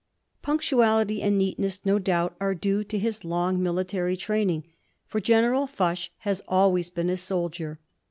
Punctuality 0.41 1.21
and 1.21 1.37
neatness 1.37 1.81
no 1.85 1.99
doubt 1.99 2.35
are 2.39 2.55
due 2.55 2.83
to 2.85 2.97
his 2.97 3.23
long 3.23 3.61
military 3.61 4.17
training, 4.17 4.63
for 5.05 5.21
General 5.21 5.67
Foch 5.67 6.09
has 6.21 6.41
always 6.47 6.89
been 6.89 7.11
a 7.11 7.17
soldier. 7.17 7.79